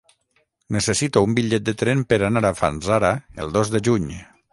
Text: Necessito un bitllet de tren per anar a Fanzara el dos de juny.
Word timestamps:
Necessito 0.77 1.21
un 1.27 1.35
bitllet 1.39 1.67
de 1.67 1.75
tren 1.81 2.01
per 2.13 2.19
anar 2.29 2.43
a 2.49 2.53
Fanzara 2.61 3.13
el 3.45 3.53
dos 3.59 3.73
de 3.75 3.83
juny. 3.89 4.09